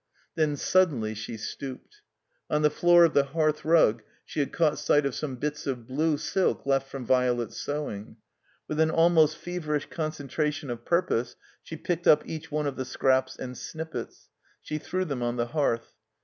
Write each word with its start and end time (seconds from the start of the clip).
TTien 0.35 0.57
suddenly 0.57 1.13
she 1.13 1.37
stooped. 1.37 1.97
On 2.49 2.63
the 2.63 2.71
floor 2.71 3.03
of 3.03 3.13
the 3.13 3.23
hearth 3.37 3.63
rug 3.63 4.01
she 4.25 4.39
had 4.39 4.51
caught 4.51 4.79
sight 4.79 5.05
of 5.05 5.13
some 5.13 5.35
bits 5.35 5.67
of 5.67 5.85
blue 5.85 6.17
silk 6.17 6.65
left 6.65 6.89
from 6.89 7.05
Violet's 7.05 7.57
sewing. 7.61 8.17
With 8.67 8.79
an 8.79 8.89
almost 8.89 9.37
feverish 9.37 9.89
concentration 9.91 10.71
of 10.71 10.85
purpose 10.85 11.35
she 11.61 11.77
picked 11.77 12.07
up 12.07 12.23
each 12.25 12.51
one 12.51 12.65
of 12.65 12.77
the 12.77 12.85
scraps 12.85 13.35
and 13.35 13.55
snippets; 13.55 14.29
she 14.59 14.79
threw 14.79 15.05
them 15.05 15.21
on 15.21 15.35
the 15.35 15.49
hearth. 15.49 15.93